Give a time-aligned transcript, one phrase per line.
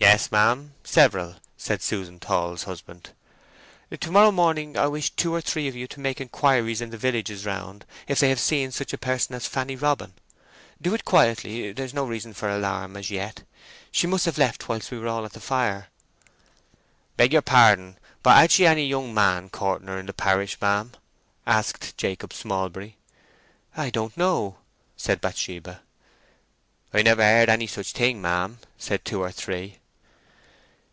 [0.00, 3.10] "Yes, ma'am, several," said Susan Tall's husband.
[4.00, 6.96] "To morrow morning I wish two or three of you to make inquiries in the
[6.96, 10.14] villages round if they have seen such a person as Fanny Robin.
[10.80, 13.42] Do it quietly; there is no reason for alarm as yet.
[13.90, 16.68] She must have left whilst we were all at the fire." "I
[17.16, 20.92] beg yer pardon, but had she any young man courting her in the parish, ma'am?"
[21.46, 22.96] asked Jacob Smallbury.
[23.76, 24.58] "I don't know,"
[24.96, 25.82] said Bathsheba.
[26.94, 29.78] "I've never heard of any such thing, ma'am," said two or three.